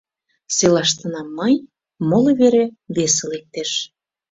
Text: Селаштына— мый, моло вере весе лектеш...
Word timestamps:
Селаштына— 0.55 1.21
мый, 1.37 1.55
моло 2.09 2.31
вере 2.39 2.65
весе 2.95 3.23
лектеш... 3.31 3.71